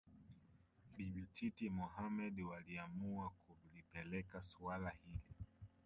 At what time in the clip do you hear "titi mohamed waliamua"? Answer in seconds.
1.33-3.29